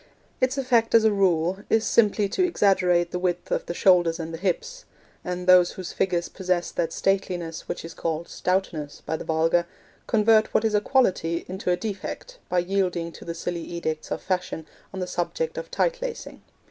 Its 0.39 0.57
effect, 0.57 0.95
as 0.95 1.03
a 1.03 1.11
rule, 1.11 1.59
is 1.69 1.85
simply 1.85 2.27
to 2.27 2.43
exaggerate 2.43 3.11
the 3.11 3.19
width 3.19 3.51
of 3.51 3.63
the 3.67 3.73
shoulders 3.75 4.19
and 4.19 4.33
the 4.33 4.37
hips; 4.39 4.85
and 5.23 5.45
those 5.45 5.73
whose 5.73 5.93
figures 5.93 6.27
possess 6.27 6.71
that 6.71 6.91
stateliness 6.91 7.67
which 7.67 7.85
is 7.85 7.93
called 7.93 8.27
stoutness 8.27 9.01
by 9.05 9.15
the 9.15 9.23
vulgar, 9.23 9.67
convert 10.07 10.55
what 10.55 10.65
is 10.65 10.73
a 10.73 10.81
quality 10.81 11.45
into 11.47 11.69
a 11.69 11.77
defect 11.77 12.39
by 12.49 12.57
yielding 12.57 13.11
to 13.11 13.23
the 13.23 13.35
silly 13.35 13.63
edicts 13.63 14.09
of 14.09 14.23
Fashion 14.23 14.65
on 14.91 15.01
the 15.01 15.05
subject 15.05 15.55
of 15.55 15.69
tight 15.69 16.01
lacing. 16.01 16.41